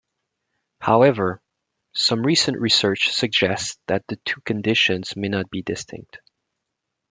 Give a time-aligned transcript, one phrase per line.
[0.79, 1.43] However,
[1.93, 6.17] some recent research suggests that the two conditions may not be distinct.